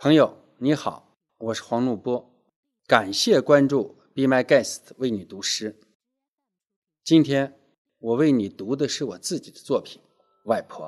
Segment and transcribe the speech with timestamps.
[0.00, 2.32] 朋友你好，我是黄璐波，
[2.86, 5.80] 感谢关注 Be My Guest 为你读诗。
[7.02, 7.58] 今天
[7.98, 10.00] 我为你读的是我自己的作品
[10.48, 10.86] 《外婆》。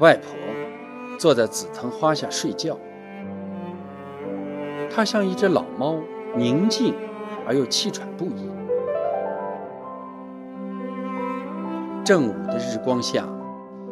[0.00, 0.36] 外婆
[1.18, 2.76] 坐在紫藤花下睡觉，
[4.94, 5.96] 她像一只老猫，
[6.36, 6.94] 宁静
[7.46, 8.50] 而又气喘不已。
[12.04, 13.24] 正午的日光下，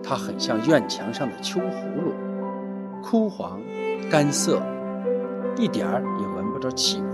[0.00, 2.12] 她很像院墙上的秋葫芦，
[3.02, 3.60] 枯黄、
[4.08, 4.62] 干涩，
[5.56, 7.05] 一点儿也闻不着气味。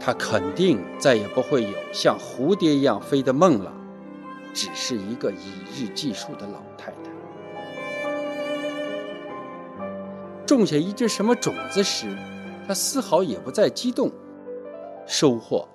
[0.00, 3.72] 她肯定再也不会有像蝴蝶一样飞的梦了。
[4.52, 6.96] 只是一个以日计数的老太太。
[10.44, 12.08] 种下一只什么种子时，
[12.66, 14.10] 她丝毫也不再激动。
[15.06, 15.68] 收获，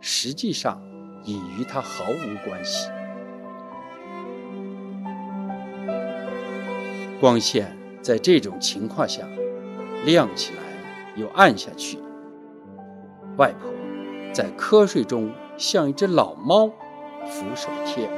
[0.00, 0.80] 实际上
[1.24, 2.88] 已与她毫无关系。
[7.20, 9.26] 光线在这种情况下
[10.04, 10.62] 亮起来
[11.16, 11.98] 又暗下去。
[13.36, 13.70] 外婆
[14.32, 16.70] 在瞌睡中像一只老猫。
[17.24, 18.16] 扶手贴耳，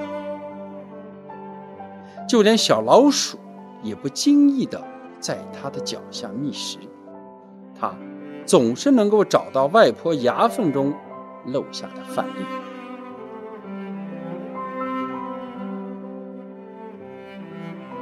[2.26, 3.38] 就连小老鼠
[3.82, 4.82] 也不经意的
[5.20, 6.78] 在它的脚下觅食，
[7.78, 7.94] 它
[8.46, 10.94] 总是能够找到外婆牙缝中
[11.44, 12.46] 漏下的饭粒。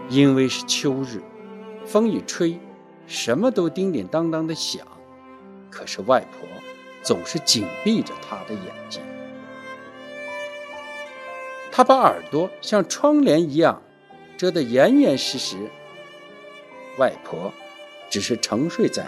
[0.09, 1.21] 因为是秋日，
[1.85, 2.61] 风一吹，
[3.09, 4.87] 什么都叮叮当当的响，
[5.69, 6.49] 可是外婆
[7.03, 9.03] 总是紧闭着他的眼睛。
[11.71, 13.83] 他把耳朵像窗帘一样
[14.37, 15.57] 遮得严严实实。
[16.99, 17.53] 外婆
[18.11, 19.07] 只是沉睡在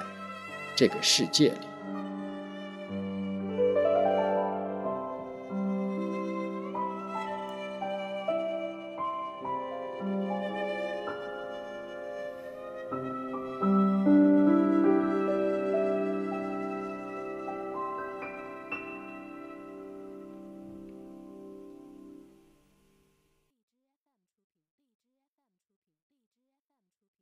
[0.75, 1.73] 这个世界里。